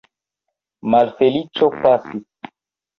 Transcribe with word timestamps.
Malfeliĉo 0.95 1.73
pasis! 1.79 2.53